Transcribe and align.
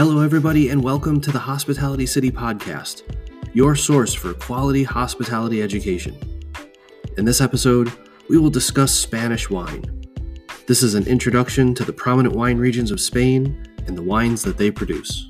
Hello, 0.00 0.22
everybody, 0.22 0.70
and 0.70 0.82
welcome 0.82 1.20
to 1.20 1.30
the 1.30 1.38
Hospitality 1.38 2.06
City 2.06 2.30
Podcast, 2.30 3.02
your 3.52 3.76
source 3.76 4.14
for 4.14 4.32
quality 4.32 4.82
hospitality 4.82 5.62
education. 5.62 6.18
In 7.18 7.26
this 7.26 7.42
episode, 7.42 7.92
we 8.26 8.38
will 8.38 8.48
discuss 8.48 8.94
Spanish 8.94 9.50
wine. 9.50 9.84
This 10.66 10.82
is 10.82 10.94
an 10.94 11.06
introduction 11.06 11.74
to 11.74 11.84
the 11.84 11.92
prominent 11.92 12.34
wine 12.34 12.56
regions 12.56 12.90
of 12.90 12.98
Spain 12.98 13.62
and 13.86 13.94
the 13.94 14.02
wines 14.02 14.42
that 14.42 14.56
they 14.56 14.70
produce. 14.70 15.29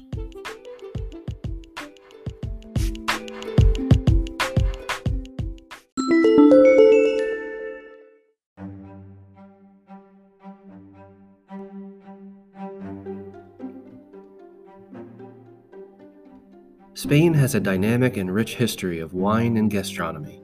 Spain 17.02 17.32
has 17.32 17.54
a 17.54 17.60
dynamic 17.60 18.18
and 18.18 18.30
rich 18.30 18.56
history 18.56 19.00
of 19.00 19.14
wine 19.14 19.56
and 19.56 19.70
gastronomy. 19.70 20.42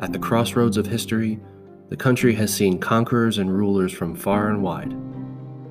At 0.00 0.12
the 0.12 0.18
crossroads 0.18 0.76
of 0.76 0.88
history, 0.88 1.38
the 1.88 1.96
country 1.96 2.34
has 2.34 2.52
seen 2.52 2.80
conquerors 2.80 3.38
and 3.38 3.56
rulers 3.56 3.92
from 3.92 4.16
far 4.16 4.48
and 4.48 4.60
wide, 4.60 4.92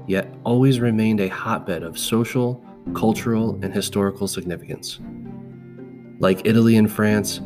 yet 0.07 0.33
always 0.45 0.79
remained 0.79 1.19
a 1.19 1.27
hotbed 1.27 1.83
of 1.83 1.99
social, 1.99 2.63
cultural, 2.93 3.59
and 3.61 3.73
historical 3.73 4.29
significance. 4.29 5.01
Like 6.19 6.47
Italy 6.47 6.77
and 6.77 6.89
France, 6.89 7.41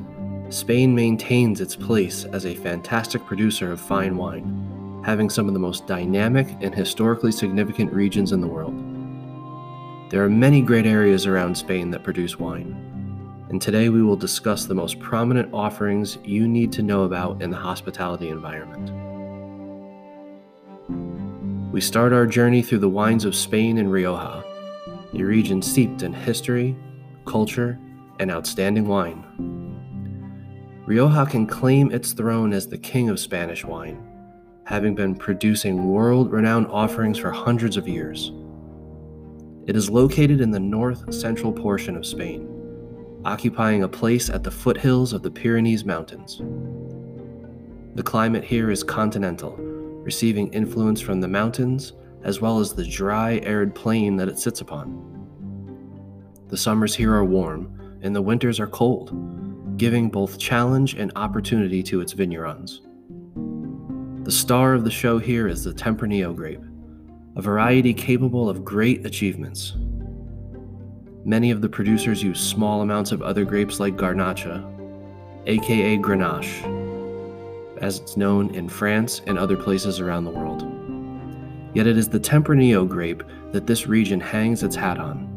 Spain 0.49 0.93
maintains 0.93 1.61
its 1.61 1.75
place 1.75 2.25
as 2.25 2.45
a 2.45 2.53
fantastic 2.53 3.25
producer 3.25 3.71
of 3.71 3.81
fine 3.81 4.17
wine, 4.17 5.01
having 5.03 5.31
some 5.31 5.47
of 5.47 5.55
the 5.55 5.59
most 5.59 5.87
dynamic 5.87 6.47
and 6.61 6.75
historically 6.75 7.31
significant 7.31 7.91
regions 7.91 8.31
in 8.31 8.39
the 8.39 8.47
world. 8.47 8.90
There 10.11 10.21
are 10.25 10.29
many 10.29 10.61
great 10.61 10.85
areas 10.85 11.25
around 11.25 11.55
Spain 11.55 11.89
that 11.91 12.03
produce 12.03 12.37
wine, 12.37 12.75
and 13.47 13.61
today 13.61 13.87
we 13.87 14.03
will 14.03 14.17
discuss 14.17 14.65
the 14.65 14.75
most 14.75 14.99
prominent 14.99 15.53
offerings 15.53 16.17
you 16.25 16.49
need 16.49 16.73
to 16.73 16.83
know 16.83 17.03
about 17.03 17.41
in 17.41 17.49
the 17.49 17.55
hospitality 17.55 18.27
environment. 18.27 18.91
We 21.71 21.79
start 21.79 22.11
our 22.11 22.27
journey 22.27 22.61
through 22.61 22.79
the 22.79 22.89
wines 22.89 23.23
of 23.23 23.33
Spain 23.33 23.77
and 23.77 23.89
Rioja, 23.89 24.43
a 25.13 25.23
region 25.23 25.61
steeped 25.61 26.03
in 26.03 26.11
history, 26.11 26.75
culture, 27.25 27.79
and 28.19 28.29
outstanding 28.29 28.89
wine. 28.89 29.23
Rioja 30.85 31.25
can 31.25 31.47
claim 31.47 31.89
its 31.89 32.11
throne 32.11 32.51
as 32.51 32.67
the 32.67 32.77
king 32.77 33.07
of 33.07 33.17
Spanish 33.17 33.63
wine, 33.63 34.05
having 34.65 34.93
been 34.93 35.15
producing 35.15 35.87
world 35.87 36.33
renowned 36.33 36.67
offerings 36.67 37.17
for 37.17 37.31
hundreds 37.31 37.77
of 37.77 37.87
years. 37.87 38.33
It 39.67 39.75
is 39.75 39.89
located 39.89 40.41
in 40.41 40.51
the 40.51 40.59
north 40.59 41.13
central 41.13 41.51
portion 41.51 41.95
of 41.95 42.05
Spain, 42.05 42.49
occupying 43.23 43.83
a 43.83 43.87
place 43.87 44.29
at 44.29 44.43
the 44.43 44.51
foothills 44.51 45.13
of 45.13 45.21
the 45.21 45.29
Pyrenees 45.29 45.85
Mountains. 45.85 46.41
The 47.95 48.03
climate 48.03 48.43
here 48.43 48.71
is 48.71 48.83
continental, 48.83 49.55
receiving 49.57 50.51
influence 50.53 50.99
from 50.99 51.21
the 51.21 51.27
mountains 51.27 51.93
as 52.23 52.41
well 52.41 52.59
as 52.59 52.73
the 52.73 52.85
dry, 52.85 53.39
arid 53.43 53.75
plain 53.75 54.15
that 54.17 54.27
it 54.27 54.39
sits 54.39 54.61
upon. 54.61 55.07
The 56.47 56.57
summers 56.57 56.95
here 56.95 57.13
are 57.13 57.25
warm, 57.25 57.99
and 58.01 58.15
the 58.15 58.21
winters 58.21 58.59
are 58.59 58.67
cold, 58.67 59.77
giving 59.77 60.09
both 60.09 60.39
challenge 60.39 60.95
and 60.95 61.11
opportunity 61.15 61.83
to 61.83 62.01
its 62.01 62.13
vignerons. 62.13 62.81
The 64.25 64.31
star 64.31 64.73
of 64.73 64.83
the 64.83 64.91
show 64.91 65.17
here 65.17 65.47
is 65.47 65.63
the 65.63 65.73
Tempranillo 65.73 66.35
grape, 66.35 66.63
a 67.37 67.41
variety 67.41 67.93
capable 67.93 68.49
of 68.49 68.65
great 68.65 69.05
achievements. 69.05 69.75
Many 71.23 71.51
of 71.51 71.61
the 71.61 71.69
producers 71.69 72.21
use 72.21 72.41
small 72.41 72.81
amounts 72.81 73.13
of 73.13 73.21
other 73.21 73.45
grapes 73.45 73.79
like 73.79 73.95
Garnacha, 73.95 74.65
aka 75.45 75.97
Grenache, 75.97 77.77
as 77.81 77.99
it's 77.99 78.17
known 78.17 78.53
in 78.53 78.67
France 78.67 79.21
and 79.27 79.39
other 79.39 79.55
places 79.55 80.01
around 80.01 80.25
the 80.25 80.31
world. 80.31 80.67
Yet 81.73 81.87
it 81.87 81.97
is 81.97 82.09
the 82.09 82.19
Tempranillo 82.19 82.87
grape 82.87 83.23
that 83.53 83.65
this 83.65 83.87
region 83.87 84.19
hangs 84.19 84.61
its 84.61 84.75
hat 84.75 84.97
on. 84.97 85.29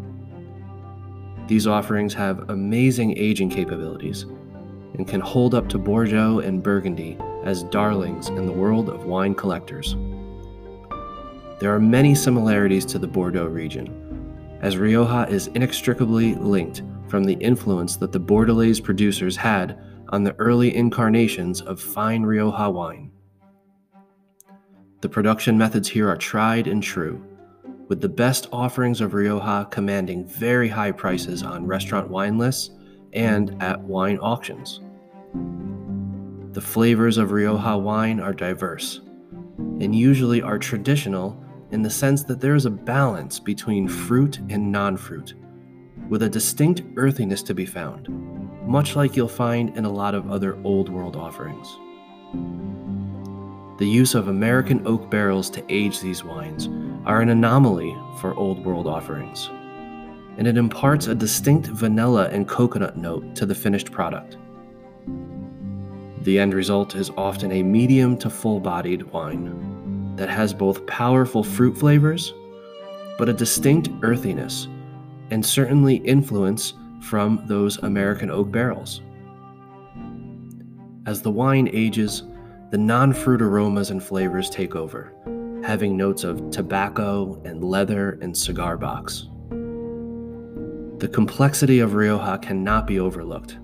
These 1.46 1.68
offerings 1.68 2.12
have 2.14 2.50
amazing 2.50 3.16
aging 3.16 3.50
capabilities 3.50 4.22
and 4.94 5.06
can 5.06 5.20
hold 5.20 5.54
up 5.54 5.68
to 5.68 5.78
Bordeaux 5.78 6.40
and 6.40 6.62
Burgundy 6.62 7.18
as 7.44 7.62
darlings 7.64 8.30
in 8.30 8.46
the 8.46 8.52
world 8.52 8.88
of 8.88 9.04
wine 9.04 9.34
collectors. 9.34 9.96
There 11.60 11.74
are 11.74 11.80
many 11.80 12.14
similarities 12.14 12.84
to 12.86 12.98
the 12.98 13.06
Bordeaux 13.06 13.46
region, 13.46 14.58
as 14.60 14.76
Rioja 14.76 15.26
is 15.30 15.46
inextricably 15.48 16.34
linked 16.34 16.82
from 17.08 17.24
the 17.24 17.34
influence 17.34 17.96
that 17.96 18.12
the 18.12 18.20
Bordelaise 18.20 18.82
producers 18.82 19.36
had 19.36 19.78
on 20.08 20.24
the 20.24 20.34
early 20.38 20.74
incarnations 20.74 21.60
of 21.60 21.80
fine 21.80 22.22
Rioja 22.22 22.70
wine. 22.70 23.12
The 25.00 25.08
production 25.08 25.56
methods 25.56 25.88
here 25.88 26.08
are 26.08 26.16
tried 26.16 26.66
and 26.66 26.82
true, 26.82 27.24
with 27.88 28.00
the 28.00 28.08
best 28.08 28.48
offerings 28.52 29.00
of 29.00 29.14
Rioja 29.14 29.68
commanding 29.70 30.24
very 30.26 30.68
high 30.68 30.92
prices 30.92 31.42
on 31.42 31.66
restaurant 31.66 32.08
wine 32.08 32.36
lists 32.36 32.70
and 33.12 33.62
at 33.62 33.80
wine 33.80 34.18
auctions. 34.18 34.80
The 36.52 36.60
flavors 36.60 37.16
of 37.16 37.30
Rioja 37.30 37.76
wine 37.76 38.18
are 38.18 38.32
diverse 38.32 39.00
and 39.58 39.94
usually 39.94 40.42
are 40.42 40.58
traditional 40.58 41.43
in 41.74 41.82
the 41.82 41.90
sense 41.90 42.22
that 42.22 42.40
there 42.40 42.54
is 42.54 42.66
a 42.66 42.70
balance 42.70 43.40
between 43.40 43.88
fruit 43.88 44.38
and 44.48 44.70
non 44.70 44.96
fruit, 44.96 45.34
with 46.08 46.22
a 46.22 46.28
distinct 46.28 46.82
earthiness 46.96 47.42
to 47.42 47.52
be 47.52 47.66
found, 47.66 48.08
much 48.64 48.94
like 48.94 49.16
you'll 49.16 49.26
find 49.26 49.76
in 49.76 49.84
a 49.84 49.90
lot 49.90 50.14
of 50.14 50.30
other 50.30 50.56
Old 50.62 50.88
World 50.88 51.16
offerings. 51.16 51.66
The 53.80 53.88
use 53.88 54.14
of 54.14 54.28
American 54.28 54.86
oak 54.86 55.10
barrels 55.10 55.50
to 55.50 55.64
age 55.68 55.98
these 55.98 56.22
wines 56.22 56.68
are 57.06 57.20
an 57.20 57.28
anomaly 57.28 57.92
for 58.20 58.36
Old 58.36 58.64
World 58.64 58.86
offerings, 58.86 59.48
and 60.38 60.46
it 60.46 60.56
imparts 60.56 61.08
a 61.08 61.14
distinct 61.14 61.66
vanilla 61.66 62.28
and 62.28 62.46
coconut 62.46 62.96
note 62.96 63.34
to 63.34 63.46
the 63.46 63.54
finished 63.54 63.90
product. 63.90 64.36
The 66.22 66.38
end 66.38 66.54
result 66.54 66.94
is 66.94 67.10
often 67.16 67.50
a 67.50 67.64
medium 67.64 68.16
to 68.18 68.30
full 68.30 68.60
bodied 68.60 69.02
wine 69.02 69.73
that 70.16 70.28
has 70.28 70.54
both 70.54 70.86
powerful 70.86 71.42
fruit 71.42 71.76
flavors, 71.76 72.32
but 73.18 73.28
a 73.28 73.32
distinct 73.32 73.88
earthiness, 74.02 74.68
and 75.30 75.44
certainly 75.44 75.96
influence 75.96 76.74
from 77.00 77.42
those 77.46 77.78
American 77.78 78.30
oak 78.30 78.50
barrels. 78.50 79.02
As 81.06 81.20
the 81.20 81.30
wine 81.30 81.68
ages, 81.72 82.22
the 82.70 82.78
non 82.78 83.12
fruit 83.12 83.42
aromas 83.42 83.90
and 83.90 84.02
flavors 84.02 84.48
take 84.48 84.74
over, 84.74 85.12
having 85.64 85.96
notes 85.96 86.24
of 86.24 86.50
tobacco 86.50 87.40
and 87.44 87.62
leather 87.62 88.18
and 88.22 88.36
cigar 88.36 88.76
box. 88.76 89.28
The 90.98 91.10
complexity 91.12 91.80
of 91.80 91.94
Rioja 91.94 92.38
cannot 92.38 92.86
be 92.86 92.98
overlooked, 92.98 93.58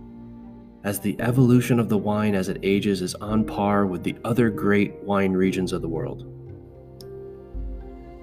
as 0.84 1.00
the 1.00 1.18
evolution 1.20 1.80
of 1.80 1.88
the 1.88 1.98
wine 1.98 2.34
as 2.34 2.48
it 2.48 2.58
ages 2.62 3.02
is 3.02 3.14
on 3.16 3.44
par 3.44 3.86
with 3.86 4.02
the 4.02 4.16
other 4.24 4.50
great 4.50 4.94
wine 5.02 5.32
regions 5.32 5.72
of 5.72 5.82
the 5.82 5.88
world. 5.88 6.39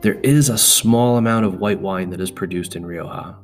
There 0.01 0.19
is 0.21 0.49
a 0.49 0.59
small 0.59 1.17
amount 1.17 1.47
of 1.47 1.59
white 1.59 1.81
wine 1.81 2.11
that 2.11 2.21
is 2.21 2.29
produced 2.29 2.75
in 2.75 2.85
Rioja. 2.85 3.35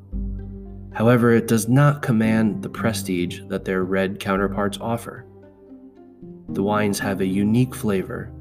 However, 0.93 1.31
it 1.31 1.47
does 1.47 1.67
not 1.67 2.03
command 2.03 2.61
the 2.61 2.69
prestige 2.69 3.41
that 3.47 3.65
their 3.65 3.83
red 3.83 4.19
counterparts 4.19 4.77
offer. 4.79 5.25
The 6.49 6.61
wines 6.61 6.99
have 6.99 7.21
a 7.21 7.25
unique 7.25 7.73
flavor, 7.73 8.31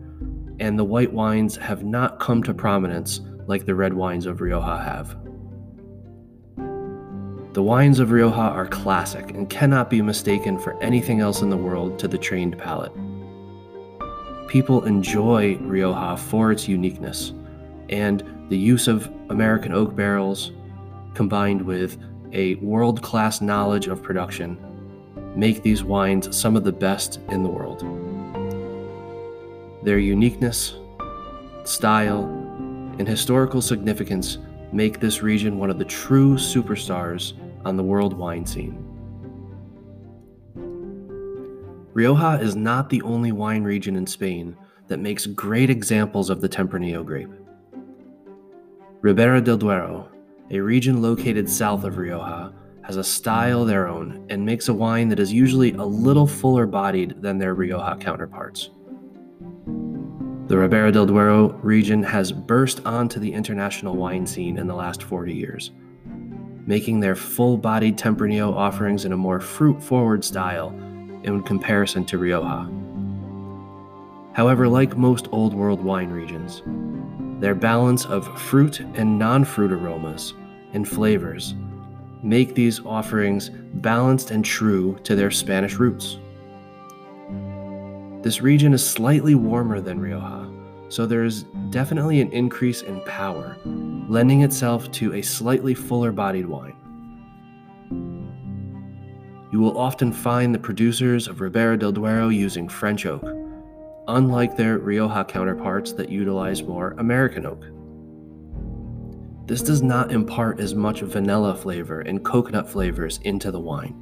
and 0.61 0.79
the 0.79 0.85
white 0.85 1.11
wines 1.11 1.57
have 1.57 1.85
not 1.85 2.21
come 2.21 2.43
to 2.43 2.53
prominence 2.53 3.23
like 3.47 3.65
the 3.65 3.75
red 3.75 3.95
wines 3.95 4.27
of 4.27 4.43
Rioja 4.43 4.79
have. 4.79 5.17
The 7.55 7.63
wines 7.63 7.99
of 7.99 8.11
Rioja 8.11 8.35
are 8.35 8.67
classic 8.67 9.31
and 9.31 9.49
cannot 9.49 9.89
be 9.89 10.03
mistaken 10.03 10.59
for 10.59 10.79
anything 10.83 11.21
else 11.21 11.41
in 11.41 11.49
the 11.49 11.57
world 11.57 11.99
to 12.01 12.09
the 12.09 12.19
trained 12.19 12.59
palate. 12.59 12.93
People 14.49 14.85
enjoy 14.85 15.57
Rioja 15.57 16.19
for 16.19 16.53
its 16.53 16.69
uniqueness 16.69 17.33
and 17.93 18.49
the 18.49 18.57
use 18.57 18.89
of 18.89 19.13
American 19.29 19.73
oak 19.73 19.95
barrels 19.95 20.51
combined 21.15 21.61
with 21.61 21.99
a 22.33 22.55
world 22.57 23.03
class 23.03 23.43
knowledge 23.43 23.87
of 23.87 24.03
production 24.03 24.59
make 25.37 25.63
these 25.63 25.85
wines 25.85 26.35
some 26.35 26.57
of 26.57 26.65
the 26.65 26.73
best 26.73 27.21
in 27.29 27.43
the 27.43 27.49
world. 27.49 27.81
Their 29.85 29.99
uniqueness, 29.99 30.75
style, 31.65 32.25
and 32.99 33.07
historical 33.07 33.61
significance 33.61 34.39
make 34.73 34.99
this 34.99 35.23
region 35.23 35.59
one 35.59 35.69
of 35.71 35.79
the 35.79 35.85
true 35.85 36.37
superstars 36.37 37.35
on 37.67 37.77
the 37.77 37.83
world 37.83 38.15
wine 38.15 38.47
scene. 38.47 38.89
Rioja 41.93 42.41
is 42.41 42.57
not 42.57 42.89
the 42.89 43.03
only 43.03 43.33
wine 43.33 43.65
region 43.65 43.97
in 43.97 44.07
Spain 44.07 44.57
that 44.89 44.99
makes 44.99 45.27
great 45.27 45.69
examples 45.69 46.31
of 46.31 46.41
the 46.41 46.49
Tempranillo 46.49 47.05
grape. 47.05 47.29
Ribera 49.03 49.41
del 49.41 49.57
Duero 49.57 50.13
a 50.53 50.61
region 50.61 51.01
located 51.01 51.49
south 51.49 51.83
of 51.85 51.97
Rioja, 51.97 52.53
has 52.83 52.97
a 52.97 53.05
style 53.05 53.65
their 53.65 53.89
own 53.89 54.27
and 54.29 54.45
makes 54.45 54.69
a 54.69 54.75
wine 54.75 55.09
that 55.09 55.19
is 55.19 55.33
usually 55.33 55.73
a 55.73 55.83
little 55.83 56.27
fuller 56.27 56.67
bodied 56.67 57.23
than 57.23 57.39
their 57.39 57.55
Rioja 57.55 57.97
counterparts. 57.99 58.71
The 60.47 60.59
Ribera 60.59 60.93
del 60.93 61.07
Duero 61.07 61.53
region 61.63 62.03
has 62.03 62.33
burst 62.33 62.85
onto 62.85 63.19
the 63.19 63.33
international 63.33 63.97
wine 63.97 64.27
scene 64.27 64.59
in 64.59 64.67
the 64.67 64.75
last 64.75 65.03
40 65.03 65.33
years, 65.33 65.71
making 66.67 67.01
their 67.01 67.15
full 67.15 67.57
bodied 67.57 67.97
Tempranillo 67.97 68.53
offerings 68.55 69.07
in 69.07 69.13
a 69.13 69.17
more 69.17 69.41
fruit 69.41 69.83
forward 69.83 70.23
style 70.23 70.69
in 71.23 71.43
comparison 71.45 72.05
to 72.05 72.19
Rioja. 72.19 72.71
However, 74.35 74.69
like 74.69 74.99
most 74.99 75.29
Old 75.33 75.55
World 75.55 75.83
wine 75.83 76.11
regions, 76.11 76.63
their 77.43 77.55
balance 77.57 78.05
of 78.05 78.41
fruit 78.41 78.79
and 78.95 79.19
non 79.19 79.45
fruit 79.45 79.73
aromas 79.73 80.33
and 80.75 80.89
flavors 80.89 81.57
make 82.23 82.55
these 82.55 82.79
offerings 82.87 83.51
balanced 83.75 84.31
and 84.31 84.45
true 84.45 84.97
to 85.03 85.17
their 85.17 85.33
Spanish 85.33 85.75
roots. 85.75 86.19
This 88.23 88.41
region 88.43 88.73
is 88.73 88.89
slightly 88.89 89.35
warmer 89.35 89.81
than 89.81 90.01
Rioja, 90.01 90.49
so 90.89 91.05
there 91.05 91.25
is 91.25 91.43
definitely 91.71 92.21
an 92.21 92.31
increase 92.31 92.83
in 92.83 93.01
power, 93.01 93.57
lending 93.65 94.43
itself 94.43 94.89
to 94.93 95.15
a 95.15 95.21
slightly 95.21 95.75
fuller 95.75 96.13
bodied 96.13 96.47
wine. 96.47 96.77
You 99.51 99.59
will 99.59 99.77
often 99.77 100.13
find 100.13 100.55
the 100.55 100.61
producers 100.61 101.27
of 101.27 101.41
Ribera 101.41 101.77
del 101.77 101.91
Duero 101.91 102.29
using 102.29 102.69
French 102.69 103.05
oak, 103.05 103.25
unlike 104.17 104.57
their 104.57 104.79
Rioja 104.79 105.25
counterparts 105.25 105.93
that 105.93 106.09
utilize 106.09 106.63
more 106.63 106.95
American 106.99 107.47
oak. 107.47 107.65
This 109.47 109.63
does 109.63 109.83
not 109.83 110.13
impart 110.13 110.61
as 110.61 110.75
much 110.75 111.01
vanilla 111.01 111.55
flavor 111.55 112.01
and 112.01 112.25
coconut 112.25 112.71
flavors 112.71 113.19
into 113.25 113.51
the 113.51 113.61
wine, 113.61 113.95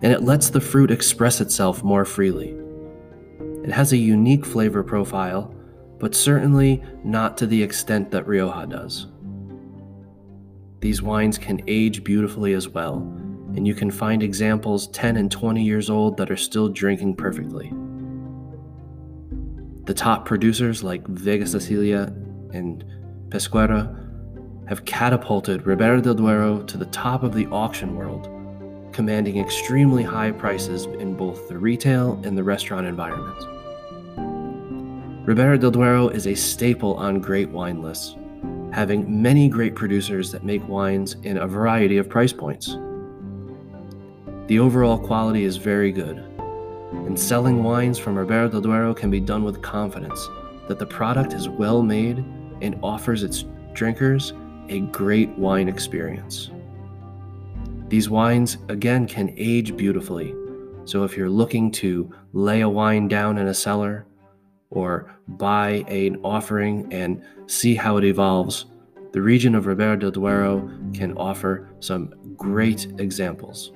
and 0.00 0.12
it 0.12 0.22
lets 0.22 0.50
the 0.50 0.60
fruit 0.60 0.90
express 0.90 1.40
itself 1.40 1.82
more 1.82 2.04
freely. 2.04 2.56
It 3.62 3.70
has 3.70 3.92
a 3.92 3.96
unique 3.96 4.44
flavor 4.44 4.82
profile, 4.82 5.54
but 5.98 6.14
certainly 6.14 6.82
not 7.04 7.36
to 7.38 7.46
the 7.46 7.62
extent 7.62 8.10
that 8.10 8.26
Rioja 8.26 8.66
does. 8.66 9.06
These 10.80 11.02
wines 11.02 11.38
can 11.38 11.62
age 11.68 12.02
beautifully 12.02 12.54
as 12.54 12.68
well, 12.68 12.96
and 13.54 13.66
you 13.66 13.74
can 13.74 13.90
find 13.90 14.22
examples 14.22 14.88
10 14.88 15.16
and 15.16 15.30
20 15.30 15.62
years 15.62 15.90
old 15.90 16.16
that 16.16 16.30
are 16.30 16.36
still 16.36 16.68
drinking 16.68 17.14
perfectly. 17.14 17.72
The 19.84 19.94
top 19.94 20.24
producers 20.24 20.84
like 20.84 21.04
Vega 21.08 21.44
hmm. 21.44 21.50
Sicilia 21.50 22.12
and 22.52 22.84
Pesquera 23.30 23.98
have 24.68 24.84
catapulted 24.84 25.66
Ribera 25.66 26.00
del 26.00 26.14
Duero 26.14 26.62
to 26.62 26.78
the 26.78 26.86
top 26.86 27.24
of 27.24 27.34
the 27.34 27.46
auction 27.46 27.96
world, 27.96 28.28
commanding 28.92 29.38
extremely 29.38 30.04
high 30.04 30.30
prices 30.30 30.84
in 30.84 31.16
both 31.16 31.48
the 31.48 31.58
retail 31.58 32.20
and 32.24 32.38
the 32.38 32.44
restaurant 32.44 32.86
environments. 32.86 33.44
Ribera 35.26 35.58
del 35.58 35.72
Duero 35.72 36.08
is 36.08 36.28
a 36.28 36.34
staple 36.34 36.94
on 36.94 37.20
great 37.20 37.48
wine 37.48 37.82
lists, 37.82 38.16
having 38.72 39.20
many 39.20 39.48
great 39.48 39.74
producers 39.74 40.30
that 40.30 40.44
make 40.44 40.66
wines 40.68 41.16
in 41.24 41.38
a 41.38 41.46
variety 41.46 41.96
of 41.96 42.08
price 42.08 42.32
points. 42.32 42.76
The 44.46 44.60
overall 44.60 44.98
quality 44.98 45.44
is 45.44 45.56
very 45.56 45.90
good, 45.90 46.24
and 46.92 47.18
selling 47.18 47.62
wines 47.62 47.98
from 47.98 48.16
Ribera 48.16 48.48
del 48.48 48.60
Duero 48.60 48.94
can 48.94 49.10
be 49.10 49.20
done 49.20 49.44
with 49.44 49.62
confidence 49.62 50.28
that 50.68 50.78
the 50.78 50.86
product 50.86 51.32
is 51.32 51.48
well 51.48 51.82
made 51.82 52.18
and 52.60 52.78
offers 52.82 53.22
its 53.22 53.44
drinkers 53.72 54.32
a 54.68 54.80
great 54.80 55.28
wine 55.30 55.68
experience. 55.68 56.50
These 57.88 58.08
wines, 58.08 58.58
again, 58.68 59.06
can 59.06 59.34
age 59.36 59.76
beautifully. 59.76 60.34
So 60.84 61.04
if 61.04 61.16
you're 61.16 61.28
looking 61.28 61.70
to 61.72 62.10
lay 62.32 62.62
a 62.62 62.68
wine 62.68 63.08
down 63.08 63.38
in 63.38 63.48
a 63.48 63.54
cellar 63.54 64.06
or 64.70 65.14
buy 65.28 65.84
an 65.88 66.18
offering 66.24 66.92
and 66.92 67.22
see 67.46 67.74
how 67.74 67.98
it 67.98 68.04
evolves, 68.04 68.66
the 69.12 69.20
region 69.20 69.54
of 69.54 69.66
Ribera 69.66 69.98
del 69.98 70.10
Duero 70.10 70.70
can 70.94 71.16
offer 71.18 71.68
some 71.80 72.14
great 72.36 72.86
examples. 72.98 73.72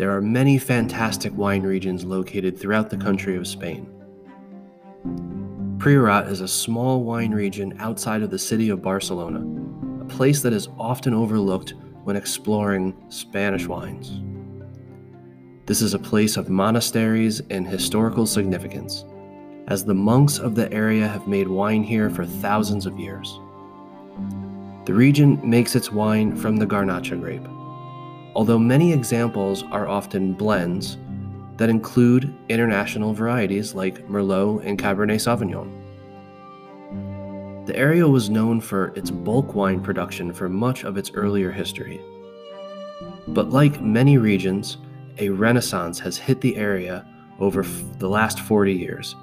There 0.00 0.16
are 0.16 0.22
many 0.22 0.56
fantastic 0.56 1.36
wine 1.36 1.62
regions 1.62 2.06
located 2.06 2.58
throughout 2.58 2.88
the 2.88 2.96
country 2.96 3.36
of 3.36 3.46
Spain. 3.46 3.86
Priorat 5.76 6.30
is 6.30 6.40
a 6.40 6.48
small 6.48 7.04
wine 7.04 7.32
region 7.32 7.76
outside 7.78 8.22
of 8.22 8.30
the 8.30 8.38
city 8.38 8.70
of 8.70 8.80
Barcelona, 8.80 9.40
a 10.00 10.06
place 10.06 10.40
that 10.40 10.54
is 10.54 10.70
often 10.78 11.12
overlooked 11.12 11.74
when 12.04 12.16
exploring 12.16 12.96
Spanish 13.10 13.66
wines. 13.66 14.22
This 15.66 15.82
is 15.82 15.92
a 15.92 15.98
place 15.98 16.38
of 16.38 16.48
monasteries 16.48 17.42
and 17.50 17.68
historical 17.68 18.24
significance, 18.24 19.04
as 19.68 19.84
the 19.84 19.92
monks 19.92 20.38
of 20.38 20.54
the 20.54 20.72
area 20.72 21.06
have 21.06 21.28
made 21.28 21.46
wine 21.46 21.82
here 21.82 22.08
for 22.08 22.24
thousands 22.24 22.86
of 22.86 22.98
years. 22.98 23.38
The 24.86 24.94
region 24.94 25.38
makes 25.44 25.76
its 25.76 25.92
wine 25.92 26.34
from 26.36 26.56
the 26.56 26.66
Garnacha 26.66 27.20
grape 27.20 27.46
although 28.34 28.58
many 28.58 28.92
examples 28.92 29.64
are 29.70 29.88
often 29.88 30.32
blends 30.32 30.98
that 31.56 31.68
include 31.68 32.34
international 32.48 33.12
varieties 33.12 33.74
like 33.74 34.06
Merlot 34.08 34.64
and 34.64 34.78
Cabernet 34.78 35.20
Sauvignon. 35.20 35.76
The 37.66 37.76
area 37.76 38.08
was 38.08 38.30
known 38.30 38.60
for 38.60 38.88
its 38.96 39.10
bulk 39.10 39.54
wine 39.54 39.80
production 39.80 40.32
for 40.32 40.48
much 40.48 40.84
of 40.84 40.96
its 40.96 41.10
earlier 41.12 41.50
history. 41.50 42.00
But 43.28 43.50
like 43.50 43.80
many 43.82 44.16
regions, 44.16 44.78
a 45.18 45.28
renaissance 45.28 45.98
has 45.98 46.16
hit 46.16 46.40
the 46.40 46.56
area 46.56 47.06
over 47.38 47.62
the 47.98 48.08
last 48.08 48.40
40 48.40 48.72
years, 48.72 49.14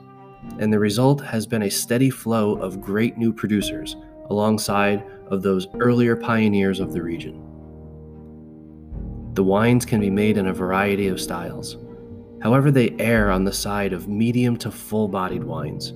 and 0.60 0.72
the 0.72 0.80
result 0.80 1.22
has 1.22 1.48
been 1.48 1.64
a 1.64 1.72
steady 1.72 2.10
flow 2.10 2.56
of 2.58 2.82
great 2.82 3.18
new 3.18 3.34
producers 3.34 3.96
alongside 4.30 5.04
of 5.28 5.42
those 5.42 5.68
earlier 5.80 6.16
pioneers 6.16 6.80
of 6.80 6.94
the 6.94 7.02
region. 7.02 7.47
The 9.38 9.44
wines 9.44 9.86
can 9.86 10.00
be 10.00 10.10
made 10.10 10.40
in 10.40 10.48
a 10.48 10.52
variety 10.52 11.10
of 11.10 11.22
styles. 11.22 11.78
However, 12.42 12.72
they 12.72 12.96
err 12.98 13.30
on 13.30 13.44
the 13.44 13.54
side 13.54 13.94
of 13.94 14.08
medium 14.08 14.58
to 14.58 14.72
full 14.72 15.08
bodied 15.08 15.44
wines, 15.44 15.90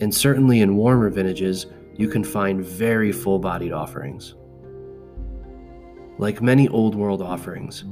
and 0.00 0.14
certainly 0.14 0.62
in 0.62 0.74
warmer 0.74 1.10
vintages, 1.10 1.66
you 1.98 2.08
can 2.08 2.24
find 2.24 2.64
very 2.64 3.12
full 3.12 3.40
bodied 3.40 3.72
offerings. 3.72 4.36
Like 6.16 6.40
many 6.40 6.66
Old 6.68 6.94
World 6.94 7.20
offerings, 7.20 7.84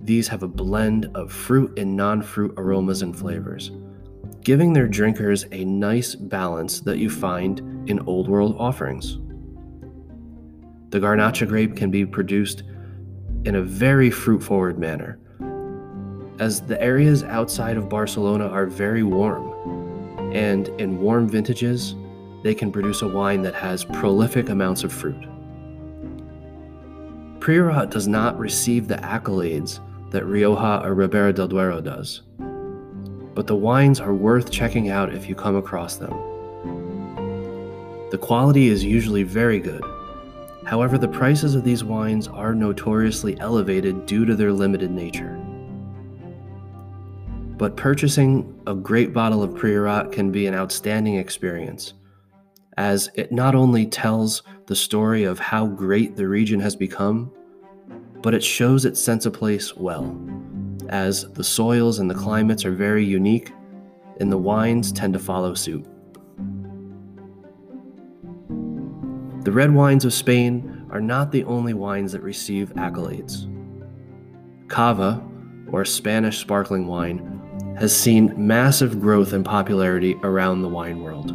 these 0.00 0.28
have 0.28 0.42
a 0.42 0.48
blend 0.48 1.10
of 1.14 1.30
fruit 1.30 1.78
and 1.78 1.94
non 1.94 2.22
fruit 2.22 2.54
aromas 2.56 3.02
and 3.02 3.14
flavors, 3.14 3.70
giving 4.40 4.72
their 4.72 4.88
drinkers 4.88 5.44
a 5.52 5.66
nice 5.66 6.14
balance 6.14 6.80
that 6.80 6.96
you 6.96 7.10
find 7.10 7.58
in 7.86 8.00
Old 8.06 8.30
World 8.30 8.56
offerings. 8.58 9.18
The 10.88 11.00
Garnacha 11.00 11.46
grape 11.46 11.76
can 11.76 11.90
be 11.90 12.06
produced 12.06 12.62
in 13.44 13.54
a 13.54 13.62
very 13.62 14.10
fruit 14.10 14.42
forward 14.42 14.78
manner, 14.78 15.18
as 16.38 16.62
the 16.62 16.80
areas 16.82 17.22
outside 17.24 17.76
of 17.76 17.88
Barcelona 17.88 18.46
are 18.48 18.66
very 18.66 19.02
warm, 19.02 19.52
and 20.32 20.68
in 20.80 20.98
warm 20.98 21.28
vintages, 21.28 21.94
they 22.42 22.54
can 22.54 22.72
produce 22.72 23.02
a 23.02 23.08
wine 23.08 23.42
that 23.42 23.54
has 23.54 23.84
prolific 23.84 24.48
amounts 24.48 24.84
of 24.84 24.92
fruit. 24.92 25.22
Priorat 27.40 27.90
does 27.90 28.08
not 28.08 28.38
receive 28.38 28.88
the 28.88 28.96
accolades 28.96 29.80
that 30.10 30.24
Rioja 30.24 30.82
or 30.84 30.94
Ribera 30.94 31.32
del 31.32 31.48
Duero 31.48 31.80
does, 31.80 32.22
but 33.34 33.46
the 33.46 33.56
wines 33.56 34.00
are 34.00 34.14
worth 34.14 34.50
checking 34.50 34.88
out 34.90 35.14
if 35.14 35.28
you 35.28 35.34
come 35.34 35.56
across 35.56 35.96
them. 35.96 36.12
The 38.10 38.18
quality 38.18 38.68
is 38.68 38.84
usually 38.84 39.22
very 39.22 39.58
good, 39.60 39.84
However, 40.70 40.98
the 40.98 41.08
prices 41.08 41.56
of 41.56 41.64
these 41.64 41.82
wines 41.82 42.28
are 42.28 42.54
notoriously 42.54 43.36
elevated 43.40 44.06
due 44.06 44.24
to 44.24 44.36
their 44.36 44.52
limited 44.52 44.92
nature. 44.92 45.36
But 47.58 47.76
purchasing 47.76 48.62
a 48.68 48.74
great 48.76 49.12
bottle 49.12 49.42
of 49.42 49.50
Priorat 49.50 50.12
can 50.12 50.30
be 50.30 50.46
an 50.46 50.54
outstanding 50.54 51.16
experience, 51.16 51.94
as 52.76 53.10
it 53.16 53.32
not 53.32 53.56
only 53.56 53.84
tells 53.84 54.44
the 54.66 54.76
story 54.76 55.24
of 55.24 55.40
how 55.40 55.66
great 55.66 56.14
the 56.14 56.28
region 56.28 56.60
has 56.60 56.76
become, 56.76 57.32
but 58.22 58.32
it 58.32 58.44
shows 58.44 58.84
its 58.84 59.02
sense 59.02 59.26
of 59.26 59.32
place 59.32 59.76
well, 59.76 60.16
as 60.88 61.32
the 61.32 61.42
soils 61.42 61.98
and 61.98 62.08
the 62.08 62.14
climates 62.14 62.64
are 62.64 62.70
very 62.70 63.04
unique, 63.04 63.52
and 64.20 64.30
the 64.30 64.38
wines 64.38 64.92
tend 64.92 65.14
to 65.14 65.18
follow 65.18 65.52
suit. 65.52 65.84
The 69.50 69.56
red 69.56 69.74
wines 69.74 70.04
of 70.04 70.14
Spain 70.14 70.86
are 70.92 71.00
not 71.00 71.32
the 71.32 71.42
only 71.42 71.74
wines 71.74 72.12
that 72.12 72.22
receive 72.22 72.72
accolades. 72.74 73.48
Cava, 74.68 75.20
or 75.72 75.84
Spanish 75.84 76.38
sparkling 76.38 76.86
wine, 76.86 77.74
has 77.76 77.92
seen 77.92 78.32
massive 78.36 79.00
growth 79.00 79.32
in 79.32 79.42
popularity 79.42 80.14
around 80.22 80.62
the 80.62 80.68
wine 80.68 81.02
world. 81.02 81.34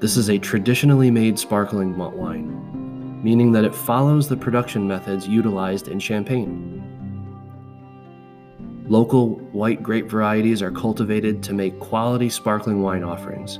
This 0.00 0.16
is 0.16 0.30
a 0.30 0.38
traditionally 0.38 1.10
made 1.10 1.40
sparkling 1.40 1.98
wine, 1.98 3.20
meaning 3.24 3.50
that 3.50 3.64
it 3.64 3.74
follows 3.74 4.28
the 4.28 4.36
production 4.36 4.86
methods 4.86 5.26
utilized 5.26 5.88
in 5.88 5.98
Champagne. 5.98 6.84
Local 8.86 9.40
white 9.50 9.82
grape 9.82 10.08
varieties 10.08 10.62
are 10.62 10.70
cultivated 10.70 11.42
to 11.42 11.52
make 11.52 11.80
quality 11.80 12.30
sparkling 12.30 12.80
wine 12.80 13.02
offerings, 13.02 13.58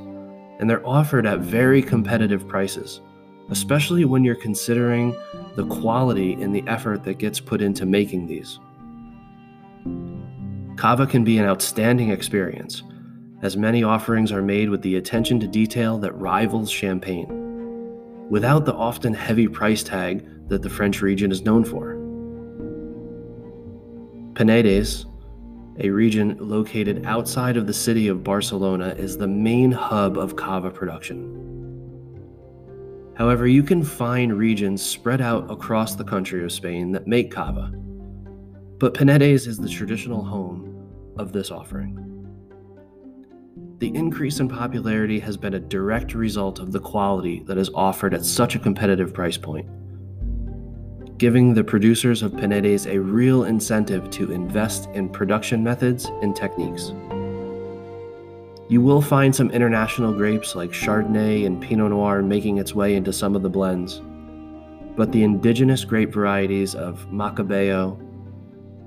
and 0.62 0.70
they're 0.70 0.86
offered 0.86 1.26
at 1.26 1.40
very 1.40 1.82
competitive 1.82 2.46
prices, 2.46 3.00
especially 3.50 4.04
when 4.04 4.22
you're 4.22 4.36
considering 4.36 5.10
the 5.56 5.66
quality 5.66 6.34
and 6.34 6.54
the 6.54 6.62
effort 6.68 7.02
that 7.02 7.18
gets 7.18 7.40
put 7.40 7.60
into 7.60 7.84
making 7.84 8.28
these. 8.28 8.60
Cava 10.76 11.04
can 11.04 11.24
be 11.24 11.36
an 11.38 11.46
outstanding 11.46 12.10
experience, 12.10 12.84
as 13.42 13.56
many 13.56 13.82
offerings 13.82 14.30
are 14.30 14.40
made 14.40 14.70
with 14.70 14.82
the 14.82 14.94
attention 14.94 15.40
to 15.40 15.48
detail 15.48 15.98
that 15.98 16.12
rivals 16.12 16.70
champagne, 16.70 17.26
without 18.30 18.64
the 18.64 18.74
often 18.74 19.12
heavy 19.12 19.48
price 19.48 19.82
tag 19.82 20.24
that 20.48 20.62
the 20.62 20.70
French 20.70 21.02
region 21.02 21.32
is 21.32 21.42
known 21.42 21.64
for. 21.64 21.96
Penedès, 24.34 25.06
a 25.78 25.90
region 25.90 26.36
located 26.38 27.04
outside 27.06 27.56
of 27.56 27.66
the 27.66 27.72
city 27.72 28.08
of 28.08 28.24
Barcelona, 28.24 28.94
is 28.98 29.16
the 29.16 29.26
main 29.26 29.72
hub 29.72 30.18
of 30.18 30.36
cava 30.36 30.70
production. 30.70 31.38
However, 33.14 33.46
you 33.46 33.62
can 33.62 33.82
find 33.82 34.36
regions 34.36 34.82
spread 34.82 35.20
out 35.20 35.50
across 35.50 35.94
the 35.94 36.04
country 36.04 36.44
of 36.44 36.52
Spain 36.52 36.92
that 36.92 37.06
make 37.06 37.30
cava, 37.30 37.72
but 38.78 38.94
Penedès 38.94 39.46
is 39.46 39.58
the 39.58 39.68
traditional 39.68 40.24
home 40.24 40.88
of 41.18 41.32
this 41.32 41.50
offering. 41.50 41.98
The 43.78 43.94
increase 43.94 44.40
in 44.40 44.48
popularity 44.48 45.18
has 45.20 45.36
been 45.36 45.54
a 45.54 45.60
direct 45.60 46.14
result 46.14 46.58
of 46.58 46.72
the 46.72 46.80
quality 46.80 47.42
that 47.46 47.58
is 47.58 47.70
offered 47.74 48.14
at 48.14 48.24
such 48.24 48.54
a 48.54 48.60
competitive 48.60 49.12
price 49.12 49.36
point, 49.36 49.68
giving 51.22 51.54
the 51.54 51.62
producers 51.62 52.20
of 52.24 52.32
Penedès 52.32 52.92
a 52.92 52.98
real 52.98 53.44
incentive 53.44 54.10
to 54.10 54.32
invest 54.32 54.88
in 54.92 55.08
production 55.08 55.62
methods 55.62 56.06
and 56.20 56.34
techniques. 56.34 56.92
You 58.68 58.80
will 58.80 59.00
find 59.00 59.32
some 59.32 59.48
international 59.52 60.12
grapes 60.12 60.56
like 60.56 60.72
Chardonnay 60.72 61.46
and 61.46 61.62
Pinot 61.62 61.90
Noir 61.90 62.22
making 62.22 62.58
its 62.58 62.74
way 62.74 62.96
into 62.96 63.12
some 63.12 63.36
of 63.36 63.42
the 63.42 63.48
blends, 63.48 64.02
but 64.96 65.12
the 65.12 65.22
indigenous 65.22 65.84
grape 65.84 66.12
varieties 66.12 66.74
of 66.74 67.06
Macabeo, 67.08 67.96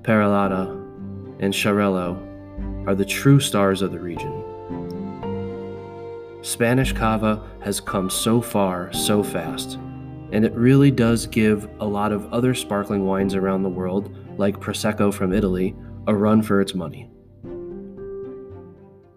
Parellada, 0.02 0.72
and 1.40 1.54
Xarel·lo 1.54 2.86
are 2.86 2.96
the 2.96 3.06
true 3.06 3.40
stars 3.40 3.82
of 3.82 3.94
the 3.94 4.00
region. 4.00 4.44
Spanish 6.42 6.92
cava 6.92 7.42
has 7.62 7.80
come 7.80 8.10
so 8.10 8.42
far 8.42 8.92
so 8.92 9.24
fast, 9.24 9.80
and 10.36 10.44
it 10.44 10.54
really 10.54 10.92
does 10.92 11.28
give 11.28 11.66
a 11.80 11.86
lot 11.86 12.12
of 12.12 12.28
other 12.34 12.54
sparkling 12.54 13.06
wines 13.06 13.36
around 13.36 13.64
the 13.64 13.70
world, 13.70 14.14
like 14.38 14.60
Prosecco 14.60 15.14
from 15.14 15.32
Italy, 15.32 15.74
a 16.08 16.14
run 16.14 16.42
for 16.42 16.60
its 16.60 16.76
money. 16.76 17.10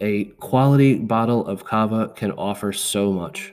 A 0.01 0.27
quality 0.39 0.95
bottle 0.95 1.45
of 1.45 1.65
cava 1.65 2.13
can 2.15 2.31
offer 2.31 2.73
so 2.73 3.13
much, 3.13 3.53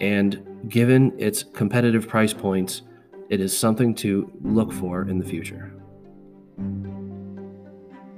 and 0.00 0.68
given 0.68 1.12
its 1.16 1.44
competitive 1.44 2.08
price 2.08 2.32
points, 2.32 2.82
it 3.30 3.40
is 3.40 3.56
something 3.56 3.94
to 3.94 4.28
look 4.42 4.72
for 4.72 5.08
in 5.08 5.20
the 5.20 5.24
future. 5.24 5.72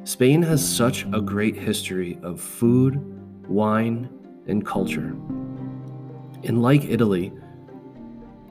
Spain 0.05 0.41
has 0.41 0.67
such 0.67 1.05
a 1.13 1.21
great 1.21 1.57
history 1.57 2.19
of 2.23 2.41
food, 2.41 2.99
wine, 3.51 4.09
and 4.47 4.65
culture. 4.65 5.15
And 6.45 6.63
like 6.63 6.85
Italy, 6.87 7.35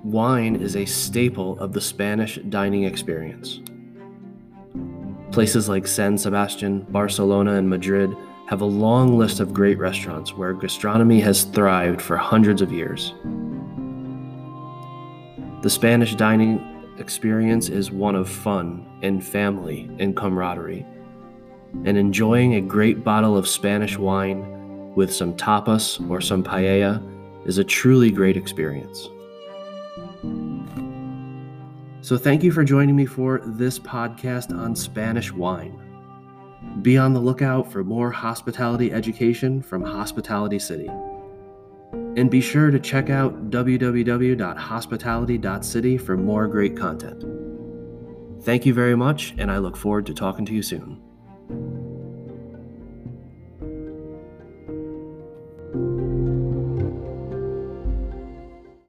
wine 0.06 0.56
is 0.56 0.76
a 0.76 0.86
staple 0.86 1.60
of 1.60 1.74
the 1.74 1.82
Spanish 1.82 2.38
dining 2.50 2.84
experience. 2.84 3.60
Places 5.32 5.68
like 5.68 5.88
San 5.88 6.16
Sebastian, 6.16 6.82
Barcelona, 6.90 7.56
and 7.56 7.68
Madrid 7.68 8.16
have 8.48 8.62
a 8.62 8.66
long 8.66 9.18
list 9.18 9.40
of 9.40 9.52
great 9.52 9.80
restaurants 9.80 10.32
where 10.32 10.54
gastronomy 10.54 11.20
has 11.22 11.46
thrived 11.46 12.00
for 12.00 12.18
hundreds 12.18 12.62
of 12.62 12.72
years. 12.72 13.16
The 15.64 15.72
Spanish 15.72 16.14
dining 16.14 16.94
experience 17.00 17.70
is 17.70 17.90
one 17.90 18.14
of 18.14 18.30
fun 18.30 18.86
and 19.02 19.26
family 19.26 19.90
and 19.98 20.16
camaraderie 20.16 20.86
and 21.84 21.98
enjoying 21.98 22.54
a 22.54 22.62
great 22.62 23.04
bottle 23.04 23.36
of 23.36 23.48
Spanish 23.48 23.98
wine 23.98 24.94
with 24.94 25.12
some 25.12 25.36
tapas 25.36 26.08
or 26.12 26.22
some 26.22 26.44
paella 26.44 27.02
is 27.48 27.58
a 27.58 27.64
truly 27.64 28.12
great 28.12 28.38
experience. 28.38 29.10
So, 32.06 32.18
thank 32.20 32.44
you 32.44 32.52
for 32.52 32.64
joining 32.64 32.96
me 32.96 33.08
for 33.08 33.42
this 33.44 33.80
podcast 33.80 34.56
on 34.56 34.76
Spanish 34.76 35.32
wine. 35.32 35.82
Be 36.84 37.00
on 37.00 37.16
the 37.16 37.20
lookout 37.20 37.72
for 37.72 37.84
more 37.84 38.12
hospitality 38.12 38.94
education 38.94 39.60
from 39.60 39.84
Hospitality 39.84 40.60
City. 40.60 40.88
And 42.16 42.30
be 42.30 42.42
sure 42.42 42.70
to 42.70 42.80
check 42.80 43.10
out 43.10 43.50
www.hospitality.city 43.50 45.98
for 45.98 46.16
more 46.16 46.48
great 46.48 46.78
content. 46.78 47.24
Thank 48.44 48.68
you 48.68 48.76
very 48.76 48.96
much, 48.96 49.34
and 49.40 49.50
I 49.50 49.58
look 49.58 49.76
forward 49.76 50.06
to 50.06 50.14
talking 50.14 50.46
to 50.46 50.54
you 50.54 50.62
soon. 50.62 51.02